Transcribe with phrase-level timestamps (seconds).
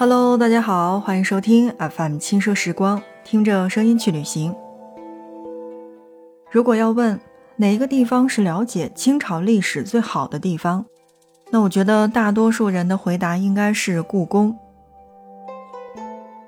[0.00, 4.56] Hello，大家好，欢迎收听 FM 轻奢时光，听着声音去旅行。
[6.50, 7.20] 如果要问
[7.56, 10.86] 哪一个地方是了解清朝历史最好的地方，
[11.50, 14.58] 那我觉得大多数人的回答应该是故宫。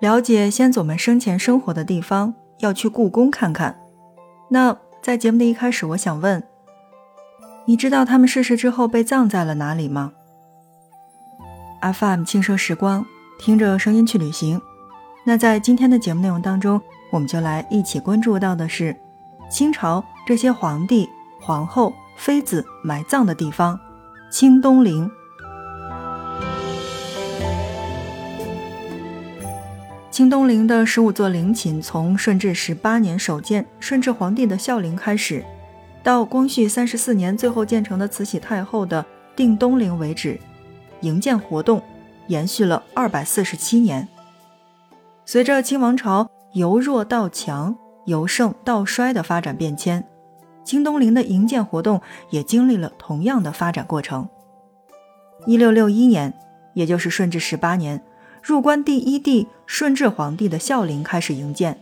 [0.00, 3.78] 了解先祖们生前生活的地方，要去故宫看看。
[4.48, 6.42] 那在节目的一开始，我想问，
[7.66, 10.14] 你知道他们逝世之后被葬在了哪里吗
[11.82, 13.04] ？FM 轻奢时光。
[13.38, 14.60] 听着声音去旅行，
[15.24, 16.80] 那在今天的节目内容当中，
[17.10, 18.96] 我们就来一起关注到的是
[19.50, 21.08] 清朝这些皇帝、
[21.40, 23.78] 皇后、妃子埋葬的地方——
[24.30, 25.10] 清东陵。
[30.10, 35.44] 清东陵的十五座陵寝，从顺治十八年首建顺治皇帝的孝陵开始，
[36.02, 40.40] 到光绪三十四年最后建成的慈禧太后的定东陵为止，
[41.00, 41.82] 营建活动。
[42.28, 44.08] 延续了二百四十七年。
[45.24, 50.06] 随着清王朝由弱到强、由盛到衰的发展变迁，
[50.64, 54.28] 清东陵的营建活动也经历了同样的发展过程。
[55.46, 56.32] 一六六一年，
[56.74, 58.02] 也就是顺治十八年，
[58.42, 61.78] 入关第一帝顺治皇帝的孝陵开始营建。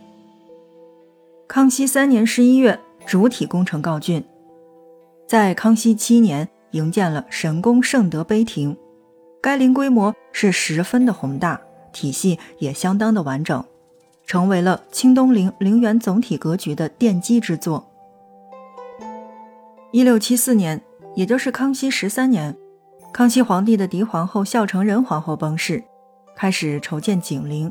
[1.47, 4.23] 康熙三年十一月，主体工程告竣。
[5.27, 8.75] 在康熙七年，营建了神功圣德碑亭。
[9.43, 11.59] 该陵规模是十分的宏大，
[11.91, 13.61] 体系也相当的完整，
[14.25, 17.91] 成为了清东陵陵园总体格局的奠基之作。
[19.91, 20.81] 一六七四年，
[21.13, 22.55] 也就是康熙十三年，
[23.11, 25.83] 康熙皇帝的嫡皇后孝成仁皇后崩逝，
[26.37, 27.69] 开始筹建景陵。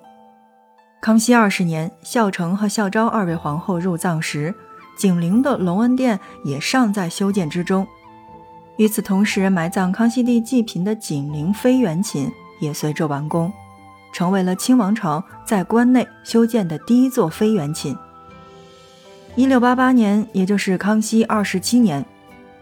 [1.00, 4.54] 康熙二十年，孝成和孝昭二位皇后入葬时，
[4.98, 7.86] 景陵的隆恩殿也尚在修建之中。
[8.76, 13.52] 与此同时，埋葬康熙帝祭嫔的景陵妃园寝也随着完工，
[14.12, 17.96] 成为了清王朝在关内修建的第一座妃园寝。
[19.36, 22.04] 一六八八年，也就是康熙二十七年，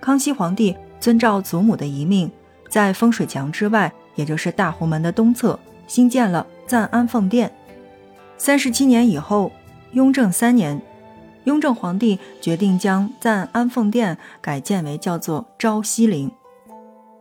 [0.01, 2.31] 康熙皇帝遵照祖母的遗命，
[2.69, 7.51] 在风水墙之外，也就是大红门的东侧，新建了赞安奉殿。
[8.37, 9.53] 三十七年以后，
[9.93, 10.81] 雍正三年。
[11.51, 16.31] 雍正皇帝决定将赞安奉殿改建为叫做昭西陵，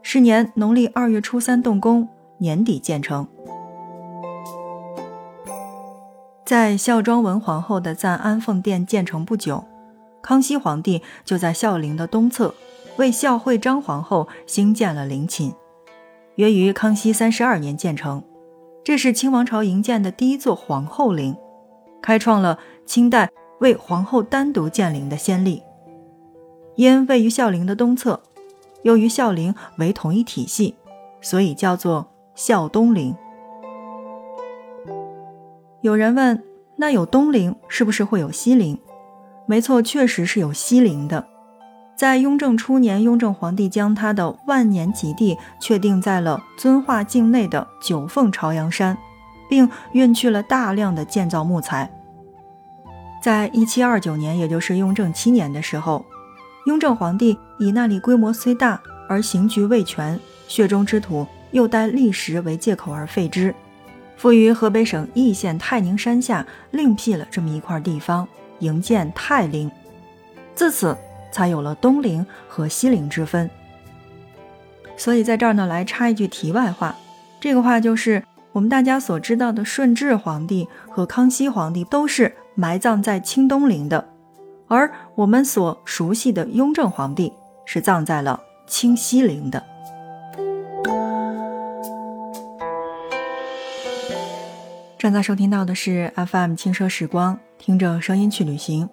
[0.03, 2.07] 是年农历二月初三动工，
[2.37, 3.27] 年底建成。
[6.45, 9.65] 在孝庄文皇后的赞安奉殿建成不久，
[10.21, 12.53] 康熙皇帝就在孝陵的东侧
[12.97, 15.51] 为孝惠章皇后兴建了陵寝，
[16.35, 18.23] 约于康熙三十二年建成。
[18.83, 21.35] 这是清王朝营建的第一座皇后陵，
[21.99, 23.31] 开创了清代。
[23.59, 25.63] 为皇后单独建陵的先例，
[26.75, 28.21] 因位于孝陵的东侧，
[28.83, 30.75] 又与孝陵为同一体系，
[31.21, 33.15] 所以叫做孝东陵。
[35.81, 36.43] 有人问，
[36.77, 38.79] 那有东陵，是不是会有西陵？
[39.45, 41.25] 没错，确实是有西陵的。
[41.95, 48.97] 在雍正初年，雍正皇帝将他的万年极地确定在了遵化境内的九凤朝阳山，
[49.49, 51.91] 并运去了大量的建造木材。
[53.21, 56.05] 在一七二九年，也就是雍正七年的时候，
[56.65, 63.53] 雍正皇帝以那里规模虽大，而刑局未全，血中之土又待历时为借口而废之，
[64.15, 68.25] 复于河北省易县泰宁山下另辟了这么一块地方，
[68.59, 69.69] 营建泰陵，
[70.55, 70.97] 自此
[71.29, 73.49] 才有了东陵和西陵之分。
[74.95, 76.95] 所以在这儿呢，来插一句题外话，
[77.41, 82.33] 这个话就是我们大家所知道的顺治皇帝和康熙皇帝都是。
[82.59, 84.09] 埋葬在清东陵的，
[84.67, 87.31] 而我们所熟悉的雍正皇帝
[87.65, 89.63] 是葬在了清西陵的。
[94.97, 98.89] 正在收听到的是 FM 轻奢时光，听着声音去旅行。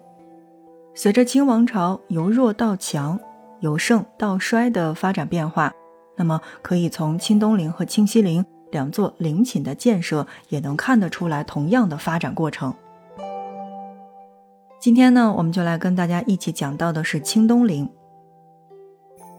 [0.95, 3.19] 随着清王朝由弱到强、
[3.59, 5.73] 由盛到衰的发展变化，
[6.15, 12.73] 那么可以从清东陵和清西陵两座陵寝的建设，也能看得出来同样的发展过程。
[14.79, 17.89] 今天呢，我们就来跟大家一起讲到的是清东陵。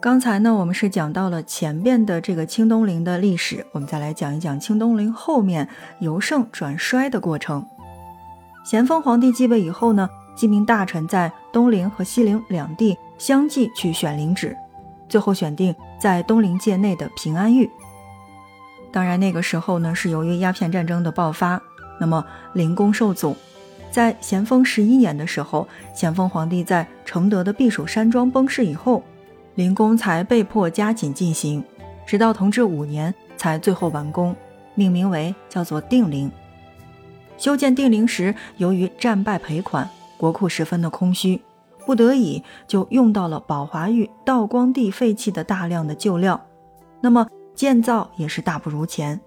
[0.01, 5.69] 刚才呢，我们是讲到了前边的这个清东陵的历史，我们再来讲一讲清东陵后面
[6.01, 7.65] 由盛转衰的过程。
[8.65, 14.57] 咸丰皇帝继位以后呢，几名大臣在东陵和西陵两地相继去选陵址，
[15.09, 17.71] 最后选定在东陵界内的平安峪。
[18.91, 21.63] 当然，那个时候呢，是由于鸦片战争的爆发，
[22.01, 23.37] 那么陵工受阻。
[23.91, 29.03] 在咸丰十一年的时候，咸丰皇帝在承德的避暑山庄崩逝以后，
[29.55, 31.65] 陵工才被迫加紧进行，
[32.07, 34.37] 直到同治五年才最后完工，
[34.75, 36.31] 命名为叫做定陵。
[37.37, 41.41] 修建定陵时，由于战败赔款，国库十分的空虚，
[41.87, 46.45] 不得已就用到了宝华玉、道光帝废弃的大量的旧料，
[47.01, 49.21] 那么建造也是大不如前。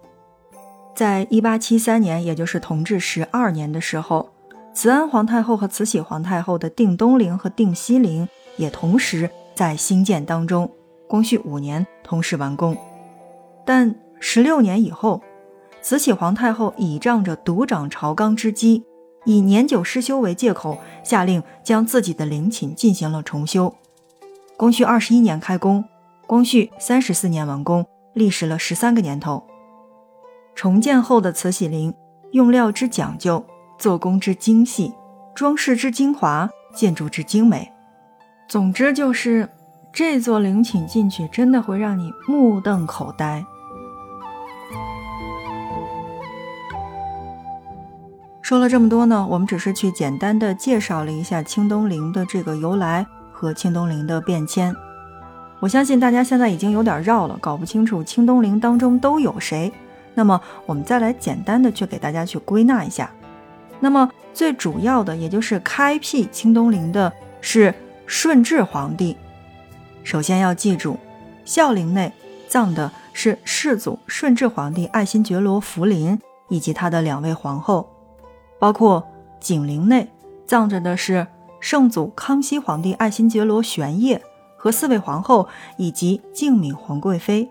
[0.94, 4.31] 在一八七三年，也就是同治十二年的时候，
[4.74, 10.72] 慈安皇太后和慈禧皇太后的定东陵和定西陵也同时在兴建当中，
[11.08, 12.76] 光绪五年同时完工。
[13.66, 15.22] 但十六年以后，
[15.82, 18.86] 慈禧皇太后倚仗着独掌朝纲之机，
[19.26, 23.76] 以年久失修为借口，下令将自己的陵寝进行了重修。
[24.56, 25.84] 光绪二十一年开工，
[26.26, 29.44] 光绪三十四年完工，历时了十三个年头。
[30.56, 31.94] 重建后的慈禧陵，
[32.32, 33.44] 用料之讲究，
[33.82, 34.94] 做工之精细，
[35.34, 37.68] 装饰之精华，建筑之精美。
[38.48, 39.50] 总之就是
[39.92, 43.44] 这座陵寝进去，真的会让你目瞪口呆。
[48.44, 54.76] 说了这么多呢，我们只是去简单的介绍了一下清东陵的这个由来和清东陵的变迁。
[55.60, 59.74] 我相信大家现在已经有点绕了，搞不清楚清东陵当中都有谁。
[60.14, 63.10] 那么我们再来简单的去给大家去归纳一下，
[63.82, 67.12] 那么最主要的也就是开辟清东陵的
[67.42, 67.74] 是
[68.06, 69.18] 顺治皇帝。
[70.04, 70.98] 首先要记住，
[71.44, 72.14] 孝陵内
[72.48, 76.18] 葬的是世祖顺治皇帝爱新觉罗福临
[76.48, 77.90] 以及他的两位皇后，
[78.60, 79.06] 包括
[79.40, 80.08] 景陵内
[80.46, 81.28] 葬着的是
[81.60, 84.22] 圣祖康熙皇帝爱新觉罗玄烨
[84.56, 87.50] 和四位皇后以及静敏皇贵妃，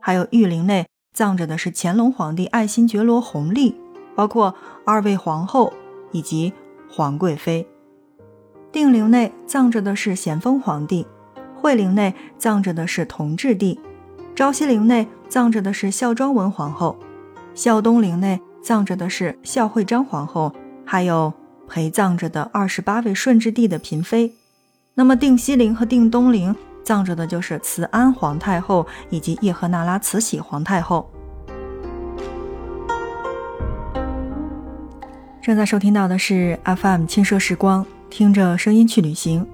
[0.00, 0.86] 还有裕陵内。
[1.14, 3.74] 葬着的是乾隆皇帝爱新觉罗弘历，
[4.18, 4.52] 包括
[4.84, 5.72] 二位皇后
[6.10, 6.52] 以及
[6.90, 7.64] 皇贵妃。
[8.72, 11.06] 定陵内葬着的是咸丰皇帝，
[11.54, 13.78] 惠陵内葬着的是同治帝，
[14.34, 16.98] 昭西陵内葬着的是孝庄文皇后，
[17.54, 20.52] 孝东陵内葬着的是孝惠章皇后，
[20.84, 21.32] 还有
[21.68, 24.34] 陪葬着的二十八位顺治帝的嫔妃。
[24.94, 26.52] 那么定西陵和定东陵。
[26.82, 31.06] 葬着的就是慈安皇太后以及叶赫那拉慈禧皇太后。
[35.48, 39.46] 正在收听到的是 FM 轻奢时光，听着声音去旅行。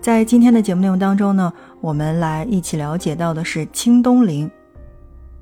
[0.00, 4.48] 在今天的节目内容当中呢，我们来一起了解到的是清东陵。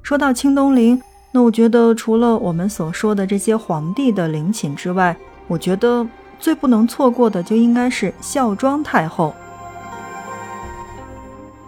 [0.02, 0.98] 说到清东陵，
[1.30, 5.14] 那我觉得除了我们所说的这些皇帝的陵寝之外，
[5.46, 6.08] 我觉得
[6.38, 9.34] 最不能错过的就应该是孝庄太后。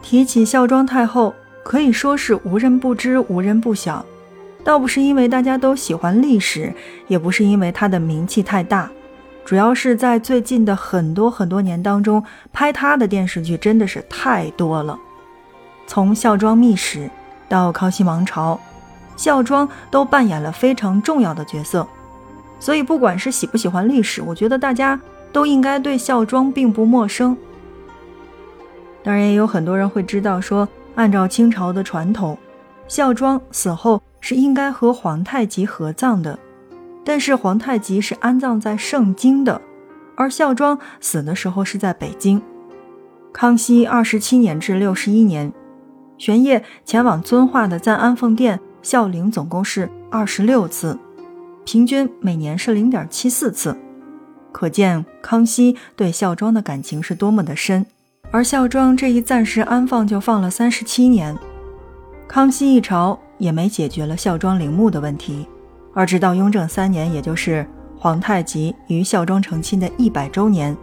[0.00, 4.02] 提起孝庄太后，可以说是无人不知、无人不晓。
[4.64, 6.72] 倒不是因为大家都喜欢历史，
[7.06, 8.90] 也不是因为他的名气太大，
[9.44, 14.98] 主要是在最近的很多很多年当中，拍他的电视剧真的是太多了。
[15.86, 17.00] 从《孝庄秘史》
[17.46, 18.58] 到《康熙王朝》，
[19.22, 21.86] 孝庄都扮演了非常重要的角色。
[22.58, 24.98] 所以，不管是喜不喜欢历史，我觉得大家
[25.30, 27.36] 都应该对孝庄并不陌生。
[29.02, 32.38] 当然，也有很多人会知道说，按照清朝的传统，
[32.88, 36.38] 孝庄死后是应该和皇太极合葬的。
[37.04, 39.60] 但是皇太极是安葬在盛京的，
[40.16, 42.40] 而孝庄死的时候是在北京。
[43.34, 45.52] 康熙二十七年至六十一年，
[46.16, 50.98] 玄烨前往遵化的赞安奉殿孝陵总共是二十六次，
[51.66, 53.76] 平均每年是零点七四次，
[54.50, 57.84] 可见康熙对孝庄的感情是多么的深。
[58.30, 61.36] 而孝庄这一暂时安放就放了三十七年，
[62.26, 65.46] 康熙一朝也没解决了孝庄陵墓的问题，
[65.92, 67.66] 而直到雍正三年，也就是
[67.98, 70.76] 皇太极与孝庄成亲的一百周年，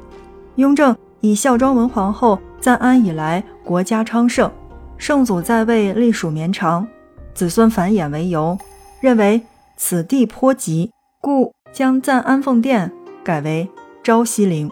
[0.55, 4.51] 雍正以孝庄文皇后赞安以来国家昌盛，
[4.97, 6.87] 圣祖在位历数绵长，
[7.33, 8.57] 子孙繁衍为由，
[8.99, 9.41] 认为
[9.77, 12.91] 此地颇吉，故将赞安奉殿
[13.23, 13.69] 改为
[14.03, 14.69] 昭西陵。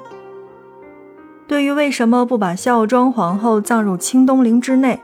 [1.48, 5.00] 对于为什么不把孝庄皇后葬入清东陵之内，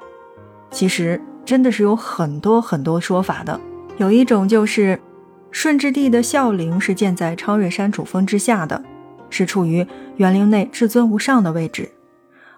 [0.70, 3.60] 其实真的是有很多很多说法的。
[3.98, 5.00] 有一种就是，
[5.52, 8.84] 顺治帝的孝陵是建在昌瑞山主峰之下的，
[9.30, 9.88] 是处于
[10.18, 11.90] 园陵内至尊无上的位置，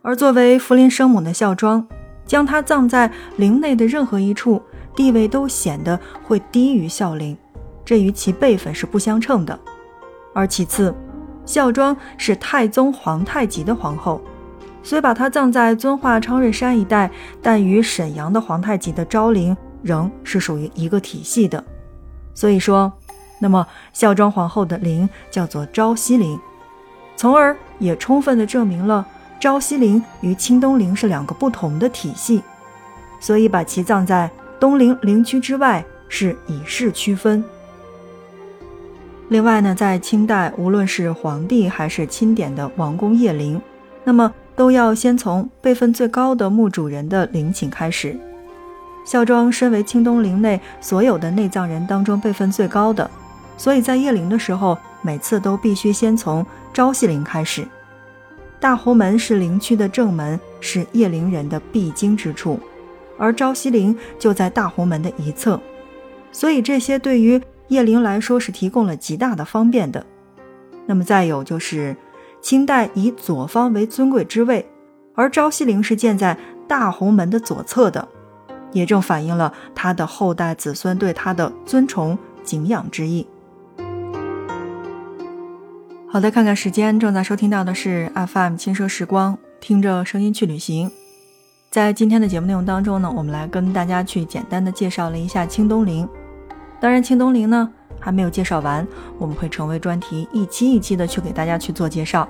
[0.01, 1.87] 而作为福临生母的孝庄，
[2.25, 4.61] 将她葬在陵内的任何一处，
[4.95, 7.37] 地位都显得会低于孝陵，
[7.85, 9.59] 这与其辈分是不相称的。
[10.33, 10.95] 而其次，
[11.45, 14.21] 孝庄是太宗皇太极的皇后，
[14.87, 19.53] 虽把他葬在遵化昌瑞山一带，但与沈阳的皇太极的昭陵
[19.83, 21.61] 仍是属于一个体系的。
[22.33, 22.89] 所以说，
[23.37, 26.39] 那么孝庄皇后的陵叫做昭西陵，
[27.17, 29.05] 从而也充分的证明了
[29.41, 32.41] 昭西陵与清东陵是两个不同的体系。
[33.19, 37.43] 所以把其葬在东陵陵区之外，是以示区分。
[39.27, 43.61] 另外呢，在清代，无论是皇帝还是钦点的王公谒陵，
[44.05, 48.19] 那么都要先从辈分最高的墓主人的陵寝开始。
[49.05, 53.09] 孝庄身为清东陵内所有的内葬人当中辈分最高的，
[53.55, 57.65] 所以在谒陵的时候，每次都必须先从昭西陵开始。
[58.59, 62.59] 大红门是陵区的正门，是谒陵人的必经之处，
[63.17, 65.61] 而昭西陵就在大红门的一侧，
[66.31, 70.03] 所以这些对于谒陵来说是提供了极大的方便的。
[70.87, 71.95] 那么再有就是，
[72.47, 74.65] 清代以左方为尊贵之位，
[75.15, 78.07] 而昭西陵是建在大红门的左侧的，
[78.71, 83.27] 也正反映了他的后代子孙对他的尊崇敬仰之意。
[86.07, 90.89] 好的，看看时间，正在收听到的是 FM 轻奢时光，听着声音去旅行。
[91.69, 96.07] 在今天的节目内容当中呢，我们来跟大家去简单的介绍了一下清东陵。
[96.79, 97.73] 当然，清东陵呢
[98.07, 98.87] 还没有介绍完，
[99.19, 102.25] 我们会成为专题，一期一期的去给大家去做介绍。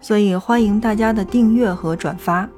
[0.00, 2.48] 所以欢迎大家的订阅和转发，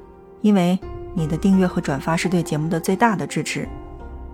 [0.43, 0.79] 因为
[1.15, 3.67] 你的订阅和转发是对节目的最大的支持。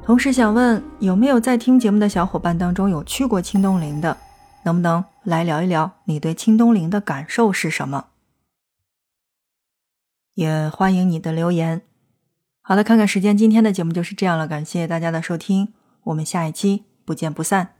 [0.02, 4.16] 同时想问，有没有在听节目的小伙伴当中有去过清东陵的？
[4.64, 8.06] 能不能来聊一聊你对清东陵的感受是什么？
[10.34, 11.82] 也欢迎你的留言。
[12.62, 15.68] 好的，看看时间，今天的节目就是这样了，感谢大家的收听。
[16.02, 17.77] 我们下一期不见不散。